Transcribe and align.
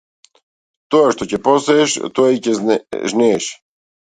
Тоа 0.95 1.11
што 1.17 1.27
ќе 1.33 1.39
посееш 1.49 1.99
тоа 2.17 2.33
и 2.39 2.43
ќе 2.49 2.79
жнееш. 3.15 3.53